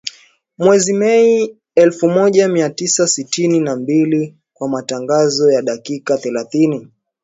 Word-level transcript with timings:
Mwezi 0.57 0.93
Mei 0.93 1.55
elfu 1.75 2.09
moja 2.09 2.47
mia 2.47 2.69
tisa 2.69 3.07
sitini 3.07 3.59
na 3.59 3.75
mbili 3.75 4.35
kwa 4.53 4.69
matangazo 4.69 5.51
ya 5.51 5.61
dakika 5.61 6.17
thelathini 6.17 6.87